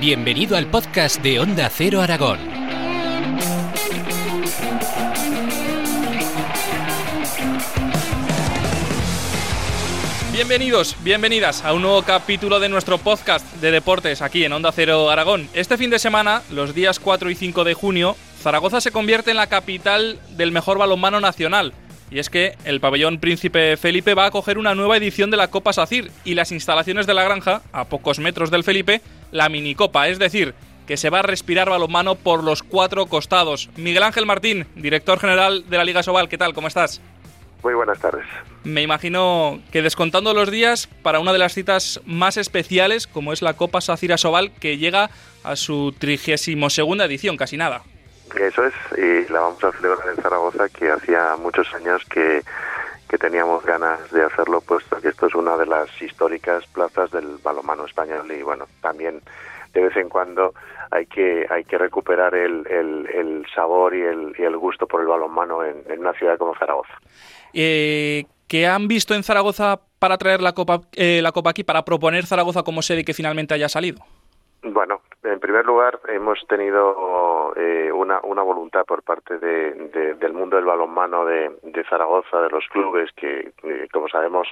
Bienvenido 0.00 0.56
al 0.56 0.66
podcast 0.66 1.22
de 1.22 1.40
Onda 1.40 1.68
Cero 1.68 2.00
Aragón. 2.00 2.38
Bienvenidos, 10.32 10.96
bienvenidas 11.02 11.64
a 11.64 11.72
un 11.72 11.82
nuevo 11.82 12.02
capítulo 12.02 12.60
de 12.60 12.68
nuestro 12.68 12.98
podcast 12.98 13.44
de 13.56 13.70
deportes 13.70 14.20
aquí 14.20 14.44
en 14.44 14.52
Onda 14.52 14.70
Cero 14.70 15.10
Aragón. 15.10 15.48
Este 15.54 15.78
fin 15.78 15.90
de 15.90 15.98
semana, 15.98 16.42
los 16.50 16.74
días 16.74 17.00
4 17.00 17.30
y 17.30 17.34
5 17.34 17.64
de 17.64 17.74
junio, 17.74 18.16
Zaragoza 18.42 18.80
se 18.80 18.92
convierte 18.92 19.30
en 19.30 19.38
la 19.38 19.46
capital 19.46 20.20
del 20.36 20.52
mejor 20.52 20.78
balonmano 20.78 21.20
nacional. 21.20 21.72
Y 22.10 22.18
es 22.20 22.30
que 22.30 22.56
el 22.64 22.80
pabellón 22.80 23.18
Príncipe 23.18 23.76
Felipe 23.76 24.14
va 24.14 24.24
a 24.24 24.28
acoger 24.28 24.58
una 24.58 24.74
nueva 24.74 24.96
edición 24.96 25.30
de 25.30 25.36
la 25.36 25.48
Copa 25.48 25.72
SACIR 25.72 26.10
y 26.24 26.34
las 26.34 26.52
instalaciones 26.52 27.06
de 27.06 27.14
la 27.14 27.24
granja, 27.24 27.62
a 27.72 27.84
pocos 27.86 28.18
metros 28.18 28.50
del 28.50 28.64
Felipe, 28.64 29.00
la 29.32 29.48
minicopa, 29.48 30.08
es 30.08 30.18
decir, 30.18 30.54
que 30.86 30.96
se 30.96 31.10
va 31.10 31.18
a 31.18 31.22
respirar 31.22 31.68
balonmano 31.68 32.14
por 32.14 32.44
los 32.44 32.62
cuatro 32.62 33.06
costados. 33.06 33.68
Miguel 33.76 34.04
Ángel 34.04 34.24
Martín, 34.24 34.66
director 34.76 35.18
general 35.18 35.68
de 35.68 35.76
la 35.76 35.84
Liga 35.84 36.02
Sobal, 36.02 36.28
¿qué 36.28 36.38
tal? 36.38 36.54
¿Cómo 36.54 36.68
estás? 36.68 37.00
Muy 37.62 37.74
buenas 37.74 37.98
tardes. 37.98 38.24
Me 38.62 38.82
imagino 38.82 39.60
que 39.72 39.82
descontando 39.82 40.32
los 40.32 40.52
días 40.52 40.88
para 41.02 41.18
una 41.18 41.32
de 41.32 41.38
las 41.38 41.54
citas 41.54 42.00
más 42.04 42.36
especiales, 42.36 43.08
como 43.08 43.32
es 43.32 43.42
la 43.42 43.54
Copa 43.54 43.80
Sacira 43.80 44.18
Sobal, 44.18 44.52
que 44.52 44.78
llega 44.78 45.10
a 45.42 45.56
su 45.56 45.92
trigésimo 45.98 46.70
segunda 46.70 47.06
edición, 47.06 47.36
casi 47.36 47.56
nada. 47.56 47.82
Eso 48.34 48.64
es, 48.64 48.74
y 48.98 49.32
la 49.32 49.40
vamos 49.40 49.62
a 49.64 49.72
celebrar 49.72 50.08
en 50.08 50.22
Zaragoza, 50.22 50.68
que 50.68 50.90
hacía 50.90 51.36
muchos 51.38 51.72
años 51.74 52.04
que, 52.06 52.42
que 53.08 53.18
teníamos 53.18 53.64
ganas 53.64 54.10
de 54.10 54.24
hacerlo, 54.24 54.60
puesto 54.60 55.00
que 55.00 55.08
esto 55.08 55.26
es 55.26 55.34
una 55.34 55.56
de 55.56 55.66
las 55.66 55.90
históricas 56.02 56.66
plazas 56.68 57.10
del 57.12 57.38
balonmano 57.42 57.86
español 57.86 58.30
y 58.32 58.42
bueno, 58.42 58.66
también 58.82 59.20
de 59.72 59.82
vez 59.82 59.96
en 59.96 60.08
cuando 60.08 60.54
hay 60.90 61.06
que 61.06 61.46
hay 61.50 61.64
que 61.64 61.78
recuperar 61.78 62.34
el, 62.34 62.66
el, 62.66 63.46
sabor 63.54 63.94
y 63.94 64.02
el, 64.02 64.34
y 64.38 64.42
el 64.42 64.56
gusto 64.56 64.86
por 64.86 65.00
el 65.00 65.06
balonmano 65.06 65.64
en, 65.64 65.82
en 65.88 66.00
una 66.00 66.12
ciudad 66.14 66.38
como 66.38 66.54
Zaragoza. 66.56 66.94
Eh, 67.52 68.26
¿Qué 68.48 68.66
han 68.66 68.88
visto 68.88 69.14
en 69.14 69.22
Zaragoza 69.22 69.80
para 69.98 70.18
traer 70.18 70.40
la 70.40 70.52
copa 70.52 70.82
eh, 70.92 71.20
la 71.22 71.32
copa 71.32 71.50
aquí 71.50 71.64
para 71.64 71.84
proponer 71.84 72.26
Zaragoza 72.26 72.62
como 72.62 72.82
sede 72.82 73.04
que 73.04 73.14
finalmente 73.14 73.54
haya 73.54 73.68
salido? 73.68 74.04
Bueno, 74.62 75.00
en 75.26 75.40
primer 75.40 75.66
lugar 75.66 76.00
hemos 76.08 76.38
tenido 76.46 77.52
eh, 77.56 77.90
una, 77.92 78.20
una 78.22 78.42
voluntad 78.42 78.84
por 78.84 79.02
parte 79.02 79.38
de, 79.38 80.14
del 80.18 80.32
mundo 80.32 80.56
del 80.56 80.64
balonmano 80.64 81.24
de, 81.24 81.50
de 81.62 81.84
Zaragoza, 81.84 82.40
de 82.40 82.50
los 82.50 82.66
clubes 82.68 83.10
que, 83.12 83.52
eh, 83.62 83.88
como 83.92 84.08
sabemos, 84.08 84.48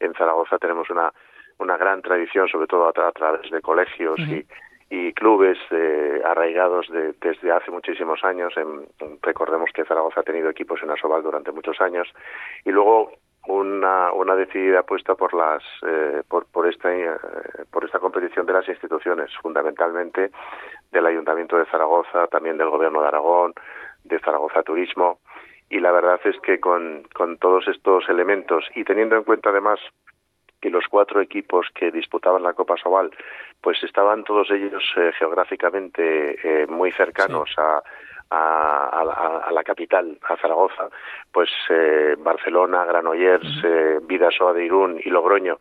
en 0.00 0.14
Zaragoza 0.14 0.58
tenemos 0.58 0.88
una 0.90 1.12
una 1.58 1.76
gran 1.76 2.02
tradición, 2.02 2.48
sobre 2.48 2.66
todo 2.66 2.88
a, 2.88 3.12
través 3.12 3.50
de 3.50 3.60
colegios 3.60 4.18
y, 4.18 4.44
y 4.90 5.12
clubes 5.12 5.58
eh, 5.70 6.20
arraigados 6.24 6.88
de, 6.88 7.14
desde 7.20 7.52
hace 7.52 7.70
muchísimos 7.70 8.22
años. 8.24 8.52
En, 8.56 8.86
recordemos 9.22 9.70
que 9.72 9.84
Zaragoza 9.84 10.20
ha 10.20 10.24
tenido 10.24 10.50
equipos 10.50 10.82
en 10.82 10.90
Asobal 10.90 11.22
durante 11.22 11.52
muchos 11.52 11.80
años 11.80 12.08
y 12.64 12.70
luego 12.70 13.12
una, 13.46 14.12
una 14.12 14.34
decidida 14.34 14.80
apuesta 14.80 15.14
por 15.14 15.34
las 15.34 15.62
eh, 15.86 16.22
por, 16.28 16.46
por 16.46 16.66
esta 16.66 16.94
eh, 16.94 17.10
por 17.70 17.84
esta 17.84 17.98
competición 17.98 18.46
de 18.46 18.52
las 18.54 18.68
instituciones, 18.68 19.30
fundamentalmente 19.42 20.30
del 20.90 21.06
Ayuntamiento 21.06 21.56
de 21.58 21.66
Zaragoza, 21.66 22.26
también 22.28 22.56
del 22.56 22.70
Gobierno 22.70 23.02
de 23.02 23.08
Aragón, 23.08 23.54
de 24.04 24.18
Zaragoza 24.20 24.62
Turismo. 24.62 25.18
Y 25.68 25.80
la 25.80 25.92
verdad 25.92 26.20
es 26.24 26.38
que 26.40 26.60
con, 26.60 27.04
con 27.14 27.38
todos 27.38 27.66
estos 27.68 28.08
elementos 28.08 28.64
y 28.74 28.84
teniendo 28.84 29.16
en 29.16 29.24
cuenta 29.24 29.50
además 29.50 29.80
que 30.60 30.70
los 30.70 30.86
cuatro 30.88 31.20
equipos 31.20 31.66
que 31.74 31.90
disputaban 31.90 32.42
la 32.42 32.54
Copa 32.54 32.76
Sobal, 32.82 33.10
pues 33.60 33.82
estaban 33.82 34.24
todos 34.24 34.50
ellos 34.50 34.82
eh, 34.96 35.12
geográficamente 35.18 36.38
eh, 36.42 36.66
muy 36.66 36.90
cercanos 36.92 37.50
a, 37.58 37.82
a, 38.30 39.50
la 39.52 39.64
capital, 39.64 40.18
a 40.22 40.36
Zaragoza, 40.36 40.88
pues 41.32 41.50
eh, 41.70 42.16
Barcelona, 42.18 42.84
Granollers, 42.84 43.62
Vidasoa 44.02 44.52
de 44.52 44.64
Irún 44.64 45.00
y 45.04 45.10
Logroño, 45.10 45.58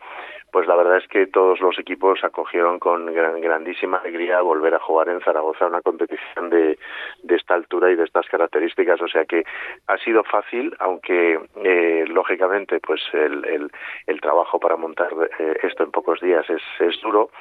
pues 0.53 0.67
la 0.67 0.75
verdad 0.75 0.97
es 0.97 1.07
que 1.07 1.25
todos 1.25 1.59
los 1.61 1.79
equipos 1.79 2.23
acogieron 2.23 2.77
con 2.77 3.11
grandísima 3.11 3.97
alegría 3.97 4.39
volver 4.41 4.75
a 4.75 4.79
jugar 4.79 5.09
en 5.09 5.19
Zaragoza 5.21 5.65
una 5.65 5.81
competición 5.81 6.51
de, 6.51 6.77
de, 7.23 7.35
esta 7.35 7.55
altura 7.55 7.89
y 7.89 7.95
de 7.95 8.03
estas 8.03 8.27
características. 8.27 9.01
O 9.01 9.07
sea 9.07 9.25
que 9.25 9.45
ha 9.87 9.97
sido 9.97 10.23
fácil, 10.23 10.75
aunque 10.77 11.39
eh, 11.63 12.05
lógicamente 12.07 12.79
pues 12.79 13.01
el, 13.13 13.43
el, 13.45 13.71
el, 14.05 14.21
trabajo 14.21 14.59
para 14.59 14.75
montar 14.77 15.09
eh, 15.39 15.57
esto 15.63 15.83
en 15.83 15.89
pocos 15.89 16.21
días 16.21 16.47
es, 16.47 16.61
es 16.79 17.01
duro, 17.01 17.31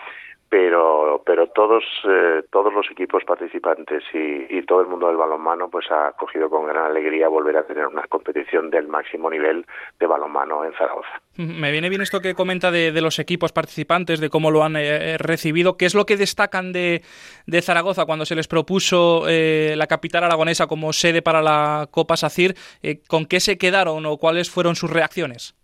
pero 0.53 1.23
pero 1.25 1.47
todos 1.47 1.83
eh, 2.07 2.43
todos 2.51 2.75
los 2.75 2.85
equipos 2.91 3.25
participantes 3.25 4.05
y, 4.13 4.61
todo 4.67 4.83
el 4.83 4.87
mundo 4.87 5.09
del 5.09 5.17
balonmano 5.17 5.71
pues 5.71 5.91
ha 5.91 6.09
acogido 6.09 6.49
con 6.51 6.67
gran 6.67 6.85
alegría 6.85 7.29
volver 7.29 7.57
a 7.57 7.67
tener 7.67 7.87
una 7.87 8.03
competición 8.03 8.71
del 8.71 8.87
máximo 8.87 9.31
nivel 9.31 9.65
de 9.99 10.07
balonmano 10.07 10.65
en 10.65 10.73
Zaragoza. 10.75 11.21
Me 11.37 11.73
viene 11.73 11.89
bien 11.89 12.03
esto 12.03 12.21
que 12.21 12.35
comenta 12.35 12.71
de, 12.71 12.93
los 13.01 13.19
equipos 13.19 13.51
participantes, 13.53 14.21
de 14.21 14.29
cómo 14.29 14.51
lo 14.51 14.63
han 14.63 14.77
eh, 14.77 15.17
recibido. 15.19 15.77
¿Qué 15.77 15.87
es 15.87 15.95
lo 15.95 16.07
que 16.07 16.17
destacan 16.17 16.73
de, 16.73 17.03
de 17.47 17.63
Zaragoza 17.63 18.05
cuando 18.05 18.25
se 18.25 18.37
les 18.37 18.47
propuso 18.47 19.25
eh, 19.29 19.75
la 19.77 19.87
capital 19.87 20.25
aragonesa 20.25 20.67
como 20.67 20.93
sede 20.93 21.23
para 21.23 21.43
la 21.43 21.89
Copa 21.91 22.17
SACIR? 22.17 22.55
Eh, 22.83 23.01
¿Con 23.09 23.27
qué 23.27 23.41
se 23.41 23.59
quedaron 23.59 24.07
o 24.07 24.19
cuáles 24.19 24.51
fueron 24.51 24.77
sus 24.77 24.91
reacciones? 24.91 25.57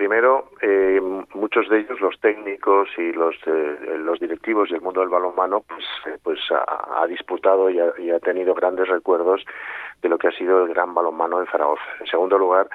Primero, 0.00 0.48
eh, 0.62 0.98
muchos 1.34 1.68
de 1.68 1.80
ellos, 1.80 2.00
los 2.00 2.18
técnicos 2.20 2.88
y 2.96 3.12
los 3.12 3.34
eh, 3.44 3.98
los 3.98 4.18
directivos 4.18 4.70
del 4.70 4.80
mundo 4.80 5.00
del 5.00 5.10
balonmano, 5.10 5.60
pues 5.60 5.84
eh, 6.06 6.16
pues 6.22 6.38
ha, 6.52 7.02
ha 7.02 7.06
disputado 7.06 7.68
y 7.68 7.78
ha, 7.78 7.92
y 7.98 8.10
ha, 8.10 8.18
tenido 8.18 8.54
grandes 8.54 8.88
recuerdos 8.88 9.44
de 10.00 10.08
lo 10.08 10.16
que 10.16 10.28
ha 10.28 10.32
sido 10.32 10.64
el 10.64 10.72
gran 10.72 10.94
balonmano 10.94 11.38
en 11.38 11.46
Zaragoza. 11.48 11.82
En 12.00 12.06
segundo 12.06 12.38
lugar, 12.38 12.70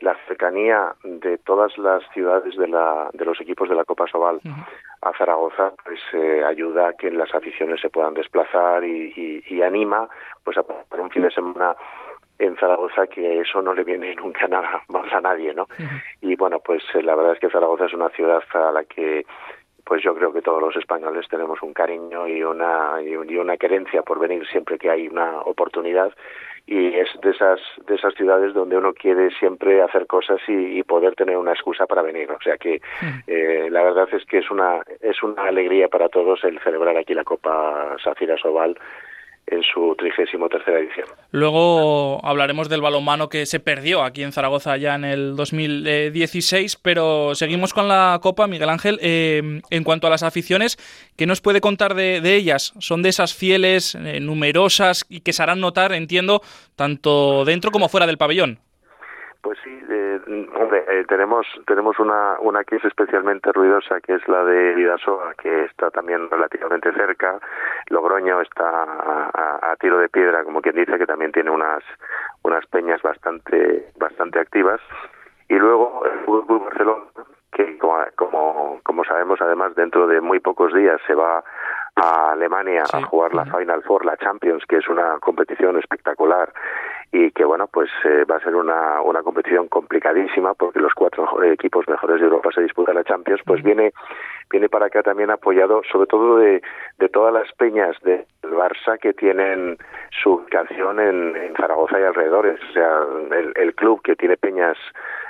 la 0.00 0.16
cercanía 0.26 0.94
de 1.04 1.36
todas 1.36 1.76
las 1.76 2.02
ciudades 2.14 2.56
de, 2.56 2.66
la, 2.66 3.10
de 3.12 3.26
los 3.26 3.38
equipos 3.42 3.68
de 3.68 3.74
la 3.74 3.84
Copa 3.84 4.06
Sobal 4.06 4.40
a 5.02 5.12
Zaragoza 5.18 5.72
pues 5.84 6.00
eh, 6.14 6.42
ayuda 6.44 6.88
a 6.88 6.92
que 6.94 7.10
las 7.10 7.34
aficiones 7.34 7.80
se 7.82 7.90
puedan 7.90 8.14
desplazar 8.14 8.84
y, 8.84 9.12
y, 9.14 9.54
y 9.54 9.60
anima 9.60 10.08
pues 10.42 10.56
a 10.56 10.62
pasar 10.62 11.00
un 11.00 11.10
fin 11.10 11.22
de 11.24 11.30
semana 11.30 11.76
en 12.40 12.56
Zaragoza 12.56 13.06
que 13.06 13.40
eso 13.40 13.62
no 13.62 13.74
le 13.74 13.84
viene 13.84 14.14
nunca 14.22 14.48
nada 14.48 14.82
vamos 14.88 15.12
a 15.12 15.20
nadie 15.20 15.54
no 15.54 15.62
uh 15.62 15.82
-huh. 15.82 16.02
y 16.22 16.36
bueno 16.36 16.58
pues 16.60 16.82
eh, 16.94 17.02
la 17.02 17.14
verdad 17.14 17.34
es 17.34 17.40
que 17.40 17.50
Zaragoza 17.50 17.86
es 17.86 17.94
una 17.94 18.08
ciudad 18.10 18.42
a 18.54 18.72
la 18.72 18.84
que 18.84 19.24
pues 19.90 20.04
yo 20.04 20.14
creo 20.14 20.32
que 20.32 20.40
todos 20.40 20.62
los 20.62 20.76
españoles 20.76 21.26
tenemos 21.28 21.60
un 21.62 21.72
cariño 21.72 22.28
y 22.28 22.44
una 22.44 23.02
y 23.02 23.36
una 23.36 23.56
querencia 23.56 24.02
por 24.02 24.20
venir 24.20 24.46
siempre 24.46 24.78
que 24.78 24.88
hay 24.88 25.08
una 25.08 25.40
oportunidad. 25.40 26.12
Y 26.64 26.94
es 26.94 27.08
de 27.20 27.30
esas 27.30 27.58
de 27.88 27.96
esas 27.96 28.14
ciudades 28.14 28.54
donde 28.54 28.76
uno 28.76 28.92
quiere 28.92 29.32
siempre 29.32 29.82
hacer 29.82 30.06
cosas 30.06 30.40
y, 30.46 30.78
y 30.78 30.82
poder 30.84 31.16
tener 31.16 31.36
una 31.36 31.54
excusa 31.54 31.86
para 31.86 32.02
venir. 32.02 32.30
O 32.30 32.40
sea 32.40 32.56
que 32.56 32.80
eh, 33.26 33.66
la 33.68 33.82
verdad 33.82 34.08
es 34.12 34.24
que 34.26 34.38
es 34.38 34.50
una 34.52 34.80
es 35.00 35.20
una 35.24 35.42
alegría 35.42 35.88
para 35.88 36.08
todos 36.08 36.44
el 36.44 36.60
celebrar 36.60 36.96
aquí 36.96 37.12
la 37.12 37.24
Copa 37.24 37.96
Safira 38.00 38.36
Sobal 38.36 38.78
en 39.50 39.62
su 39.62 39.94
trigésimo 39.98 40.48
tercera 40.48 40.78
edición. 40.78 41.06
Luego 41.32 42.24
hablaremos 42.24 42.68
del 42.68 42.80
balonmano 42.80 43.28
que 43.28 43.46
se 43.46 43.60
perdió 43.60 44.02
aquí 44.02 44.22
en 44.22 44.32
Zaragoza 44.32 44.76
ya 44.76 44.94
en 44.94 45.04
el 45.04 45.36
2016, 45.36 46.76
pero 46.76 47.34
seguimos 47.34 47.74
con 47.74 47.88
la 47.88 48.18
Copa, 48.22 48.46
Miguel 48.46 48.68
Ángel. 48.68 48.98
Eh, 49.02 49.60
en 49.70 49.84
cuanto 49.84 50.06
a 50.06 50.10
las 50.10 50.22
aficiones, 50.22 50.76
¿qué 51.16 51.26
nos 51.26 51.40
puede 51.40 51.60
contar 51.60 51.94
de, 51.94 52.20
de 52.20 52.36
ellas? 52.36 52.72
¿Son 52.78 53.02
de 53.02 53.08
esas 53.08 53.34
fieles, 53.34 53.94
eh, 53.94 54.20
numerosas 54.20 55.04
y 55.08 55.20
que 55.20 55.32
se 55.32 55.42
harán 55.42 55.60
notar, 55.60 55.92
entiendo, 55.92 56.42
tanto 56.76 57.44
dentro 57.44 57.70
como 57.70 57.88
fuera 57.88 58.06
del 58.06 58.18
pabellón? 58.18 58.60
Pues 59.42 59.58
sí, 59.64 59.70
eh, 59.88 60.20
hombre, 60.54 60.84
eh, 60.86 61.04
tenemos 61.08 61.46
tenemos 61.66 61.98
una 61.98 62.38
una 62.40 62.62
que 62.62 62.76
es 62.76 62.84
especialmente 62.84 63.50
ruidosa, 63.52 64.00
que 64.00 64.14
es 64.14 64.28
la 64.28 64.44
de 64.44 64.74
Vidasoa, 64.74 65.34
que 65.34 65.64
está 65.64 65.90
también 65.90 66.28
relativamente 66.28 66.92
cerca. 66.92 67.40
Logroño 67.88 68.42
está 68.42 68.68
a, 68.68 69.30
a, 69.32 69.72
a, 69.72 69.76
tiro 69.76 69.98
de 69.98 70.10
piedra, 70.10 70.44
como 70.44 70.60
quien 70.60 70.76
dice, 70.76 70.98
que 70.98 71.06
también 71.06 71.32
tiene 71.32 71.50
unas 71.50 71.82
unas 72.42 72.66
peñas 72.66 73.00
bastante 73.00 73.90
bastante 73.98 74.40
activas. 74.40 74.80
Y 75.48 75.54
luego 75.54 76.04
el 76.04 76.20
Fútbol 76.26 76.60
Barcelona, 76.60 77.04
que 77.52 77.78
como, 77.78 78.80
como 78.82 79.04
sabemos, 79.04 79.40
además 79.40 79.74
dentro 79.74 80.06
de 80.06 80.20
muy 80.20 80.40
pocos 80.40 80.72
días 80.74 81.00
se 81.06 81.14
va 81.14 81.42
a 81.96 82.32
Alemania 82.32 82.84
sí. 82.84 82.96
a 82.96 83.02
jugar 83.02 83.34
la 83.34 83.46
Final 83.46 83.82
Four, 83.82 84.04
la 84.04 84.16
Champions, 84.18 84.64
que 84.66 84.76
es 84.76 84.88
una 84.88 85.18
competición 85.18 85.78
espectacular 85.78 86.52
y 87.12 87.32
que 87.32 87.44
bueno 87.44 87.66
pues 87.66 87.90
eh, 88.04 88.24
va 88.24 88.36
a 88.36 88.40
ser 88.40 88.54
una, 88.54 89.00
una 89.02 89.22
competición 89.22 89.68
complicadísima 89.68 90.54
porque 90.54 90.78
los 90.78 90.94
cuatro 90.94 91.42
equipos 91.42 91.88
mejores 91.88 92.20
de 92.20 92.26
Europa 92.26 92.50
se 92.54 92.62
disputan 92.62 92.94
la 92.94 93.04
Champions 93.04 93.40
pues 93.44 93.62
viene 93.62 93.92
viene 94.48 94.68
para 94.68 94.86
acá 94.86 95.02
también 95.02 95.30
apoyado 95.30 95.82
sobre 95.90 96.06
todo 96.06 96.36
de, 96.36 96.62
de 96.98 97.08
todas 97.08 97.32
las 97.34 97.50
peñas 97.54 97.96
del 98.02 98.26
Barça 98.42 98.98
que 98.98 99.12
tienen 99.12 99.76
su 100.22 100.44
canción 100.50 101.00
en, 101.00 101.36
en 101.36 101.54
Zaragoza 101.54 102.00
y 102.00 102.04
alrededores. 102.04 102.60
O 102.70 102.72
sea 102.72 103.00
el, 103.32 103.52
el 103.56 103.74
club 103.74 104.02
que 104.02 104.14
tiene 104.16 104.36
peñas 104.36 104.76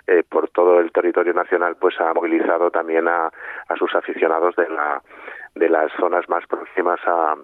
eh, 0.06 0.22
por 0.28 0.48
todo 0.50 0.80
el 0.80 0.92
territorio 0.92 1.32
nacional 1.32 1.76
pues 1.80 1.98
ha 2.00 2.12
movilizado 2.12 2.70
también 2.70 3.08
a, 3.08 3.30
a 3.68 3.76
sus 3.76 3.94
aficionados 3.94 4.54
de 4.56 4.68
la 4.68 5.02
de 5.54 5.68
las 5.68 5.90
zonas 5.98 6.28
más 6.28 6.46
próximas 6.46 7.00
a, 7.06 7.36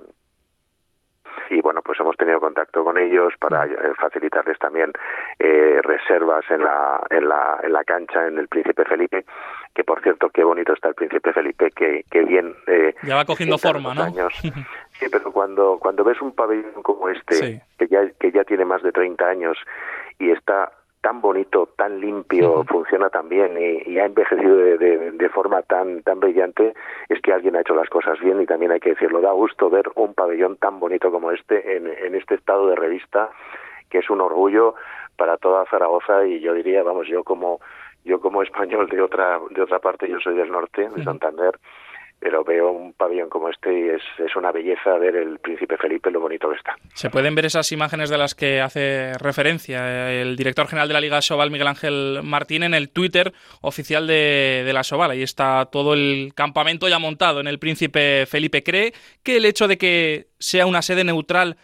y 1.51 1.61
bueno 1.61 1.83
pues 1.83 1.99
hemos 2.01 2.17
tenido 2.17 2.41
contacto 2.41 2.85
con 2.85 2.99
ellos 2.99 3.33
para 3.39 3.67
eh, 3.67 3.77
facilitarles 3.99 4.59
también 4.59 4.93
eh, 5.39 5.81
reservas 5.83 6.45
en 6.51 6.63
la 6.63 7.03
en 7.11 7.29
la 7.29 7.61
en 7.63 7.73
la 7.73 7.85
cancha 7.85 8.27
en 8.27 8.39
el 8.39 8.49
Príncipe 8.49 8.85
Felipe 8.85 9.25
que 9.75 9.85
por 9.85 10.03
cierto 10.03 10.31
qué 10.31 10.45
bonito 10.45 10.73
está 10.73 10.89
el 10.89 10.95
Príncipe 10.95 11.33
Felipe 11.33 11.71
que, 11.71 12.05
que 12.11 12.23
bien 12.23 12.55
eh, 12.67 12.95
ya 13.03 13.17
va 13.17 13.25
cogiendo 13.25 13.59
forma 13.59 13.95
no 13.95 14.03
años. 14.03 14.35
sí 14.41 15.07
pero 15.11 15.33
cuando 15.33 15.79
cuando 15.79 16.05
ves 16.05 16.21
un 16.21 16.33
pabellón 16.33 16.83
como 16.83 17.09
este 17.09 17.63
que 17.79 17.89
ya 17.89 18.09
que 18.19 18.33
ya 18.33 18.45
tiene 18.45 18.65
más 18.65 18.83
de 18.83 18.93
30 18.93 19.25
años 19.27 19.59
y 20.19 20.31
está 20.31 20.73
tan 21.07 21.21
bonito, 21.21 21.69
tan 21.77 22.01
limpio, 22.01 22.65
funciona 22.65 23.09
tan 23.11 23.29
bien 23.29 23.57
y, 23.57 23.97
ha 23.97 24.07
envejecido 24.07 24.57
de, 24.57 25.31
forma 25.33 25.63
tan 25.63 26.03
tan 26.03 26.19
brillante, 26.19 26.75
es 27.09 27.21
que 27.21 27.33
alguien 27.33 27.55
ha 27.55 27.61
hecho 27.61 27.77
las 27.77 27.89
cosas 27.89 28.19
bien 28.19 28.41
y 28.41 28.47
también 28.47 28.73
hay 28.73 28.81
que 28.81 28.91
decirlo. 28.91 29.21
Da 29.21 29.31
gusto 29.31 29.71
ver 29.71 29.85
un 29.95 30.15
pabellón 30.15 30.57
tan 30.57 30.81
bonito 30.81 31.13
como 31.13 31.31
este 31.31 31.77
en, 31.77 31.87
en 31.87 32.17
este 32.17 32.35
estado 32.35 32.67
de 32.67 32.75
revista, 32.75 33.31
que 33.89 33.99
es 33.99 34.11
un 34.11 34.21
orgullo 34.21 34.75
para 35.17 35.37
toda 35.37 35.65
Zaragoza 35.67 36.27
y 36.27 36.41
yo 36.41 36.55
diría, 36.55 36.83
vamos, 36.83 37.07
yo 37.07 37.23
como 37.23 37.61
yo 38.05 38.21
como 38.21 38.43
español 38.43 38.89
de 38.89 39.01
otra 39.01 39.39
de 39.51 39.63
otra 39.63 39.79
parte, 39.79 40.09
yo 40.09 40.19
soy 40.19 40.35
del 40.35 40.51
norte, 40.51 40.89
de 40.89 41.05
Santander 41.05 41.57
pero 42.19 42.45
veo 42.45 42.71
un 42.71 42.93
pabellón 42.93 43.29
como 43.29 43.51
este 43.51 43.73
y 43.73 43.89
es, 43.89 44.03
es, 44.19 44.35
una 44.37 44.51
belleza 44.51 44.97
ver 44.99 45.17
el 45.17 45.39
Príncipe 45.39 45.77
Felipe 45.77 46.11
lo 46.11 46.21
bonito 46.21 46.49
que 46.49 46.57
está. 46.57 46.77
Se 46.95 47.11
pueden 47.11 47.35
ver 47.35 47.47
esas 47.47 47.71
imágenes 47.73 48.11
de 48.11 48.19
las 48.19 48.35
que 48.35 48.61
hace 48.61 49.13
referencia 49.19 50.11
el 50.11 50.37
director 50.37 50.67
general 50.67 50.89
de 50.89 50.95
la 50.95 51.01
Liga 51.01 51.21
Sobal, 51.21 51.51
Miguel 51.51 51.69
Ángel 51.69 52.21
Martín, 52.25 52.63
en 52.63 52.75
el 52.75 52.89
Twitter 52.89 53.33
oficial 53.61 54.07
de, 54.07 54.63
de 54.65 54.73
la 54.73 54.83
Sobal. 54.83 55.11
Ahí 55.11 55.23
está 55.23 55.67
todo 55.67 55.95
el 55.95 56.33
campamento 56.35 56.89
ya 56.89 56.99
montado 56.99 57.41
en 57.41 57.49
el 57.49 57.59
Príncipe 57.59 58.25
Felipe. 58.27 58.63
¿Cree 58.63 58.93
que 59.23 59.37
el 59.37 59.45
hecho 59.45 59.69
de 59.69 59.79
que 59.79 60.29
sea 60.39 60.67
una 60.67 60.83
sede 60.83 61.05
neutral 61.05 61.57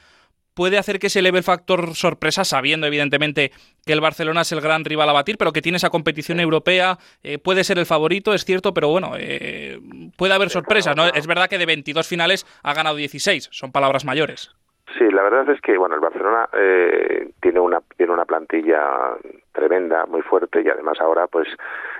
puede 0.54 0.78
hacer 0.78 0.98
que 0.98 1.08
se 1.08 1.20
eleve 1.20 1.38
el 1.38 1.44
factor 1.44 1.94
sorpresa, 1.94 2.44
sabiendo 2.44 2.86
evidentemente 2.86 3.50
que 3.86 3.92
el 3.92 4.00
Barcelona 4.00 4.42
es 4.42 4.52
el 4.52 4.60
gran 4.60 4.84
rival 4.84 5.08
a 5.08 5.12
batir, 5.12 5.36
pero 5.38 5.52
que 5.52 5.62
tiene 5.62 5.76
esa 5.76 5.90
competición 5.90 6.40
europea, 6.40 6.98
eh, 7.22 7.38
puede 7.38 7.64
ser 7.64 7.78
el 7.78 7.86
favorito, 7.86 8.32
es 8.32 8.44
cierto, 8.44 8.74
pero 8.74 8.88
bueno, 8.88 9.12
eh, 9.18 9.78
puede 10.16 10.34
haber 10.34 10.50
sorpresas, 10.50 10.96
¿no? 10.96 11.06
Es 11.06 11.26
verdad 11.26 11.48
que 11.48 11.58
de 11.58 11.66
22 11.66 12.06
finales 12.06 12.46
ha 12.62 12.74
ganado 12.74 12.96
16, 12.96 13.48
son 13.50 13.72
palabras 13.72 14.04
mayores. 14.04 14.54
Sí, 14.98 15.10
la 15.10 15.22
verdad 15.22 15.48
es 15.48 15.60
que 15.60 15.78
bueno, 15.78 15.94
el 15.94 16.00
Barcelona 16.00 16.48
eh, 16.52 17.30
tiene 17.40 17.60
una 17.60 17.80
tiene 17.96 18.12
una 18.12 18.26
plantilla 18.26 19.16
tremenda, 19.52 20.04
muy 20.06 20.20
fuerte 20.22 20.60
y 20.62 20.68
además 20.68 21.00
ahora 21.00 21.26
pues 21.28 21.48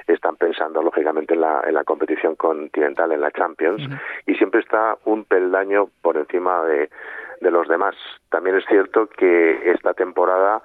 están 0.07 0.37
pensando 0.37 0.83
lógicamente 0.83 1.35
en 1.35 1.41
la 1.41 1.63
en 1.67 1.75
la 1.75 1.85
competición 1.85 2.37
continental 2.37 3.13
en 3.13 3.21
la 3.21 3.31
Champions 3.31 3.83
y 4.27 4.35
siempre 4.35 4.61
está 4.61 4.99
un 5.05 5.25
peldaño 5.25 5.89
por 6.03 6.19
encima 6.19 6.65
de 6.65 6.91
de 7.43 7.51
los 7.51 7.69
demás. 7.69 7.95
También 8.31 8.57
es 8.57 8.65
cierto 8.67 9.09
que 9.09 9.71
esta 9.71 9.93
temporada 9.95 10.63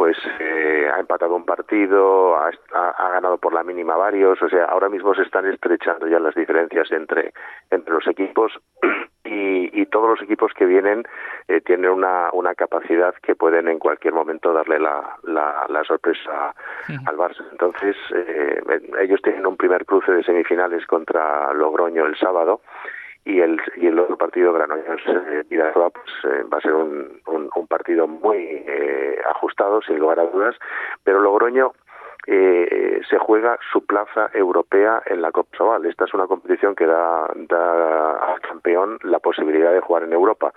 pues 0.00 0.16
eh, 0.38 0.88
ha 0.90 0.98
empatado 0.98 1.34
un 1.36 1.44
partido, 1.44 2.34
ha, 2.34 3.10
ganado 3.12 3.36
por 3.36 3.52
la 3.52 3.62
mínima 3.62 3.96
varios, 3.96 4.40
o 4.40 4.48
sea, 4.48 4.64
ahora 4.64 4.88
mismo 4.88 5.14
se 5.14 5.20
están 5.20 5.44
estrechando 5.44 6.06
ya 6.06 6.18
las 6.18 6.34
diferencias 6.34 6.90
entre, 6.90 7.34
entre 7.70 7.92
los 7.92 8.06
equipos 8.06 8.50
y, 9.24 9.84
todos 9.90 10.08
los 10.08 10.22
equipos 10.22 10.52
que 10.54 10.66
vienen 10.66 11.02
eh, 11.48 11.60
tienen 11.60 11.90
una, 11.90 12.30
una 12.32 12.54
capacidad 12.54 13.12
que 13.22 13.34
pueden 13.34 13.66
en 13.68 13.80
cualquier 13.80 14.14
momento 14.14 14.52
darle 14.52 14.78
la, 14.78 15.16
la, 15.24 15.84
sorpresa 15.84 16.54
al 17.06 17.16
Barça. 17.16 17.44
Entonces, 17.50 17.96
eh, 18.14 18.62
ellos 19.00 19.20
tienen 19.20 19.44
un 19.44 19.56
primer 19.56 19.84
cruce 19.84 20.12
de 20.12 20.22
semifinales 20.22 20.86
contra 20.86 21.52
Logroño 21.52 22.06
el 22.06 22.16
sábado 22.16 22.60
y 23.24 23.40
el, 23.40 23.60
y 23.76 23.86
el 23.86 23.98
otro 23.98 24.16
partido 24.16 24.52
Granollers 24.52 25.02
eh, 25.06 25.44
pues, 25.48 26.10
eh, 26.24 26.42
va 26.52 26.58
a 26.58 26.60
ser 26.60 26.72
un, 26.72 27.20
un, 27.26 27.50
un 27.54 27.66
partido 27.66 28.06
muy 28.06 28.38
eh, 28.38 29.18
ajustado 29.30 29.82
sin 29.82 29.98
lugar 29.98 30.20
a 30.20 30.26
dudas 30.26 30.56
pero 31.04 31.20
Logroño 31.20 31.72
eh, 32.32 33.00
se 33.10 33.18
juega 33.18 33.58
su 33.72 33.84
plaza 33.84 34.30
europea 34.32 35.02
en 35.06 35.20
la 35.20 35.32
Copa 35.32 35.56
Sobal. 35.58 35.84
Esta 35.84 36.04
es 36.04 36.14
una 36.14 36.28
competición 36.28 36.76
que 36.76 36.86
da, 36.86 37.28
da, 37.34 38.12
al 38.12 38.40
campeón 38.40 38.98
la 39.02 39.18
posibilidad 39.18 39.72
de 39.72 39.80
jugar 39.80 40.04
en 40.04 40.12
Europa. 40.12 40.52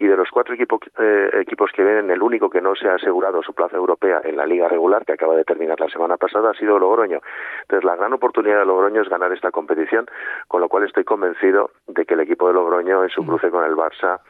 Y 0.00 0.06
de 0.06 0.16
los 0.16 0.30
cuatro 0.30 0.54
equipos, 0.54 0.80
eh, 0.98 1.28
equipos 1.34 1.70
que 1.72 1.84
vienen, 1.84 2.10
el 2.10 2.22
único 2.22 2.48
que 2.48 2.62
no 2.62 2.74
se 2.74 2.88
ha 2.88 2.94
asegurado 2.94 3.42
su 3.42 3.52
plaza 3.52 3.76
europea 3.76 4.22
en 4.24 4.38
la 4.38 4.46
liga 4.46 4.68
regular, 4.68 5.04
que 5.04 5.12
acaba 5.12 5.36
de 5.36 5.44
terminar 5.44 5.78
la 5.78 5.90
semana 5.90 6.16
pasada, 6.16 6.52
ha 6.52 6.54
sido 6.54 6.78
Logroño. 6.78 7.20
Entonces, 7.62 7.84
la 7.84 7.96
gran 7.96 8.14
oportunidad 8.14 8.60
de 8.60 8.64
Logroño 8.64 9.02
es 9.02 9.10
ganar 9.10 9.30
esta 9.32 9.50
competición, 9.50 10.06
con 10.48 10.62
lo 10.62 10.70
cual 10.70 10.84
estoy 10.84 11.04
convencido 11.04 11.72
de 11.88 12.06
que 12.06 12.14
el 12.14 12.20
equipo 12.20 12.48
de 12.48 12.54
Logroño 12.54 13.04
en 13.04 13.10
su 13.10 13.26
cruce 13.26 13.50
con 13.50 13.64
el 13.64 13.76
Barça 13.76 14.20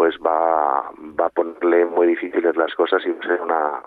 pues 0.00 0.14
va, 0.26 0.90
va 0.98 1.26
a 1.26 1.28
ponerle 1.28 1.84
muy 1.84 2.06
difíciles 2.06 2.56
las 2.56 2.74
cosas 2.74 3.02
y 3.04 3.10
va 3.10 3.18
a 3.18 3.28
ser 3.28 3.38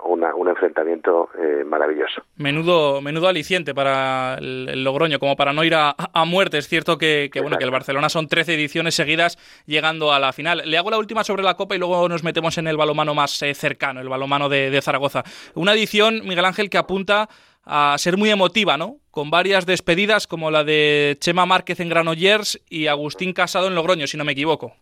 una, 0.06 0.36
un 0.36 0.48
enfrentamiento 0.48 1.30
eh, 1.39 1.63
maravilloso. 1.63 2.21
Menudo, 2.36 3.01
menudo 3.01 3.27
aliciente 3.27 3.74
para 3.74 4.36
el, 4.36 4.83
Logroño, 4.83 5.18
como 5.18 5.36
para 5.36 5.54
no 5.54 5.63
ir 5.63 5.74
a, 5.74 5.95
muerte. 6.27 6.60
Es 6.60 6.68
cierto 6.68 7.00
que, 7.00 7.31
bueno, 7.42 7.57
que 7.57 7.63
el 7.63 7.71
Barcelona 7.71 8.10
son 8.10 8.27
13 8.27 8.54
ediciones 8.54 8.94
seguidas 8.94 9.39
llegando 9.65 10.13
a 10.13 10.19
la 10.19 10.33
final. 10.33 10.62
Le 10.65 10.77
hago 10.77 10.92
la 10.92 11.00
última 11.00 11.24
sobre 11.24 11.42
la 11.42 11.56
Copa 11.56 11.75
y 11.75 11.80
luego 11.80 12.07
nos 12.07 12.24
metemos 12.24 12.60
en 12.60 12.68
el 12.68 12.77
balomano 12.77 13.15
más 13.15 13.42
eh, 13.42 13.56
cercano, 13.56 14.00
el 14.00 14.07
balomano 14.07 14.50
de, 14.50 14.69
de 14.69 14.81
Zaragoza. 14.83 15.24
Una 15.56 15.74
edición, 15.74 16.21
Miguel 16.27 16.45
Ángel, 16.45 16.69
que 16.69 16.77
apunta 16.77 17.27
a 17.65 17.95
ser 17.98 18.18
muy 18.18 18.30
emotiva, 18.30 18.77
¿no? 18.77 18.98
Con 19.10 19.31
varias 19.31 19.65
despedidas 19.65 20.27
como 20.27 20.51
la 20.51 20.63
de 20.63 21.18
Chema 21.19 21.48
Márquez 21.48 21.80
en 21.80 21.89
Granollers 21.89 22.62
y 22.69 22.86
Agustín 22.86 23.33
Casado 23.33 23.65
en 23.65 23.74
Logroño, 23.74 24.06
si 24.06 24.15
no 24.15 24.25
me 24.25 24.33
equivoco. 24.33 24.74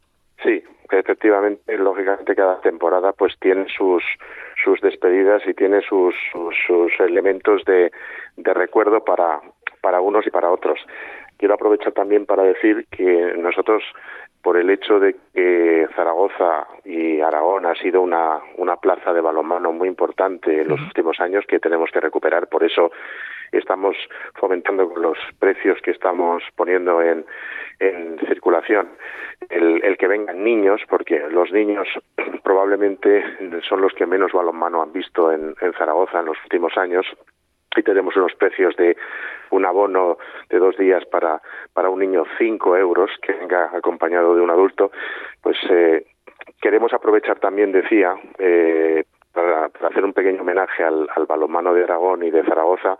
Efectivamente, 0.91 1.77
lógicamente 1.77 2.35
cada 2.35 2.59
temporada 2.61 3.13
pues 3.13 3.33
tiene 3.39 3.65
sus 3.69 4.03
sus 4.63 4.79
despedidas 4.81 5.41
y 5.47 5.53
tiene 5.53 5.81
sus, 5.81 6.15
sus, 6.31 6.99
elementos 6.99 7.63
de, 7.65 7.91
de 8.37 8.53
recuerdo 8.53 9.03
para, 9.03 9.41
para 9.81 10.01
unos 10.01 10.25
y 10.27 10.29
para 10.29 10.51
otros. 10.51 10.79
Quiero 11.37 11.55
aprovechar 11.55 11.93
también 11.93 12.25
para 12.25 12.43
decir 12.43 12.85
que 12.91 13.33
nosotros, 13.37 13.83
por 14.43 14.57
el 14.57 14.69
hecho 14.69 14.99
de 14.99 15.15
que 15.33 15.87
Zaragoza 15.95 16.67
y 16.85 17.19
Aragón 17.21 17.65
ha 17.65 17.75
sido 17.75 18.01
una, 18.01 18.39
una 18.57 18.75
plaza 18.75 19.13
de 19.13 19.21
balonmano 19.21 19.71
muy 19.71 19.87
importante 19.87 20.61
en 20.61 20.67
los 20.67 20.79
últimos 20.81 21.19
años 21.19 21.45
que 21.47 21.59
tenemos 21.59 21.89
que 21.91 21.99
recuperar, 21.99 22.47
por 22.47 22.63
eso 22.63 22.91
estamos 23.51 23.95
fomentando 24.35 24.89
con 24.89 25.01
los 25.01 25.17
precios 25.39 25.79
que 25.81 25.91
estamos 25.91 26.43
poniendo 26.55 27.01
en, 27.01 27.25
en 27.79 28.19
circulación. 28.27 28.89
El, 29.49 29.83
el, 29.83 29.97
que 29.97 30.07
vengan 30.07 30.43
niños, 30.43 30.81
porque 30.89 31.19
los 31.29 31.51
niños 31.51 31.87
probablemente 32.43 33.23
son 33.67 33.81
los 33.81 33.93
que 33.93 34.05
menos 34.05 34.31
balonmano 34.31 34.81
han 34.81 34.93
visto 34.93 35.31
en, 35.31 35.55
en 35.61 35.73
Zaragoza 35.73 36.19
en 36.19 36.27
los 36.27 36.37
últimos 36.43 36.77
años 36.77 37.05
y 37.75 37.83
tenemos 37.83 38.15
unos 38.15 38.33
precios 38.35 38.75
de 38.75 38.97
un 39.51 39.65
abono 39.65 40.17
de 40.49 40.59
dos 40.59 40.77
días 40.77 41.05
para, 41.05 41.41
para 41.73 41.89
un 41.89 41.99
niño 41.99 42.25
cinco 42.37 42.75
euros 42.75 43.09
que 43.21 43.33
venga 43.33 43.71
acompañado 43.73 44.35
de 44.35 44.41
un 44.41 44.49
adulto, 44.49 44.91
pues 45.41 45.57
eh, 45.69 46.05
queremos 46.61 46.93
aprovechar 46.93 47.39
también, 47.39 47.71
decía, 47.71 48.15
eh, 48.37 49.05
para, 49.33 49.65
hacer 49.65 50.03
un 50.03 50.13
pequeño 50.13 50.41
homenaje 50.41 50.83
al, 50.83 51.07
al 51.15 51.25
balonmano 51.25 51.73
de 51.73 51.83
Aragón 51.83 52.23
y 52.23 52.31
de 52.31 52.43
Zaragoza, 52.43 52.97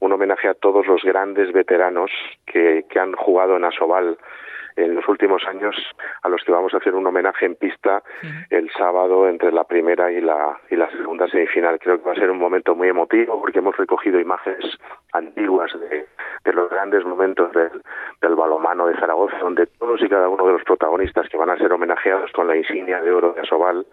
un 0.00 0.12
homenaje 0.12 0.48
a 0.48 0.54
todos 0.54 0.86
los 0.86 1.02
grandes 1.02 1.52
veteranos 1.52 2.10
que, 2.46 2.84
que 2.88 2.98
han 2.98 3.12
jugado 3.12 3.56
en 3.56 3.64
Asobal 3.64 4.18
en 4.76 4.94
los 4.94 5.06
últimos 5.08 5.42
años 5.46 5.76
a 6.22 6.28
los 6.28 6.42
que 6.44 6.52
vamos 6.52 6.74
a 6.74 6.78
hacer 6.78 6.94
un 6.94 7.06
homenaje 7.06 7.46
en 7.46 7.56
pista 7.56 8.02
el 8.50 8.70
sábado 8.70 9.28
entre 9.28 9.52
la 9.52 9.64
primera 9.64 10.10
y 10.10 10.20
la, 10.20 10.58
y 10.70 10.76
la 10.76 10.90
segunda 10.90 11.28
semifinal. 11.28 11.78
Creo 11.78 11.98
que 11.98 12.06
va 12.06 12.12
a 12.12 12.16
ser 12.16 12.30
un 12.30 12.38
momento 12.38 12.74
muy 12.74 12.88
emotivo 12.88 13.40
porque 13.40 13.58
hemos 13.58 13.76
recogido 13.76 14.20
imágenes 14.20 14.78
antiguas 15.12 15.70
de, 15.78 16.06
de 16.44 16.52
los 16.52 16.70
grandes 16.70 17.04
momentos 17.04 17.52
del, 17.52 17.82
del 18.20 18.34
balomano 18.34 18.86
de 18.86 18.96
Zaragoza, 18.96 19.38
donde 19.38 19.66
todos 19.66 20.00
y 20.02 20.08
cada 20.08 20.28
uno 20.28 20.46
de 20.46 20.52
los 20.54 20.64
protagonistas 20.64 21.28
que 21.28 21.36
van 21.36 21.50
a 21.50 21.56
ser 21.56 21.72
homenajeados 21.72 22.30
con 22.32 22.46
la 22.46 22.56
insignia 22.56 23.00
de 23.00 23.12
oro 23.12 23.32
de 23.32 23.42
Asobal, 23.42 23.86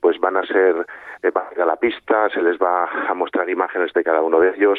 pues 0.00 0.18
van 0.18 0.36
a 0.36 0.46
ser, 0.46 0.86
eh, 1.22 1.32
a 1.34 1.64
la 1.64 1.76
pista, 1.76 2.28
se 2.30 2.42
les 2.42 2.58
va 2.58 2.88
a 3.08 3.14
mostrar 3.14 3.48
imágenes 3.48 3.92
de 3.92 4.02
cada 4.02 4.22
uno 4.22 4.40
de 4.40 4.50
ellos 4.50 4.78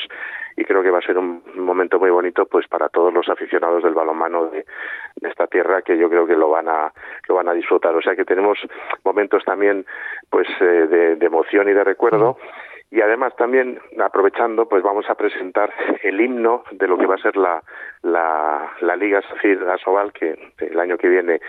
y 0.56 0.66
creo 0.66 0.84
que 0.84 0.92
va 0.92 1.00
a 1.00 1.02
ser 1.02 1.18
un 1.18 1.42
momento 1.56 2.00
muy 2.00 2.10
bonito 2.10 2.46
pues 2.46 2.68
para 2.68 2.90
todos 2.90 3.14
los 3.14 3.30
aficionados 3.30 3.84
del 3.84 3.94
balonmano 3.94 4.03
de, 4.52 4.66
de 5.16 5.30
esta 5.30 5.48
tierra 5.48 5.82
que 5.82 5.98
yo 5.98 6.10
creo 6.10 6.26
que 6.26 6.36
lo 6.36 6.50
van 6.50 6.68
a 6.68 6.92
lo 7.28 7.36
van 7.36 7.50
a 7.50 7.54
disfrutar. 7.54 7.96
O 7.96 8.02
sea 8.02 8.16
que 8.16 8.26
tenemos 8.26 8.58
momentos 9.04 9.44
también 9.46 9.86
pues 10.30 10.48
eh, 10.60 10.66
de, 10.66 11.16
de, 11.16 11.26
emoción 11.26 11.70
y 11.70 11.74
de 11.74 11.84
recuerdo. 11.84 12.38
Y 12.92 13.02
además 13.02 13.36
también 13.36 13.80
aprovechando 14.00 14.68
pues 14.68 14.84
vamos 14.84 15.10
a 15.10 15.16
presentar 15.16 15.74
el 16.04 16.22
himno 16.22 16.64
de 16.72 16.88
lo 16.88 16.98
que 16.98 17.08
va 17.08 17.16
a 17.16 17.22
ser 17.22 17.36
la 17.38 17.62
la, 18.04 18.74
la 18.82 18.96
Liga 18.96 19.22
Safir 19.22 19.64
Asobal 19.64 20.12
que 20.14 20.54
el 20.60 20.80
año 20.80 20.98
que 20.98 21.08
viene 21.08 21.40